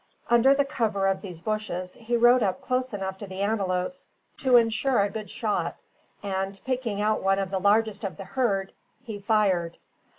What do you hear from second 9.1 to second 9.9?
fired.